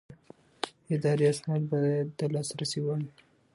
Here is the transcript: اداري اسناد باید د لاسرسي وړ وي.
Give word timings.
اداري 0.95 1.25
اسناد 1.31 1.61
باید 1.71 2.07
د 2.19 2.19
لاسرسي 2.33 2.79
وړ 2.83 2.99
وي. 3.05 3.13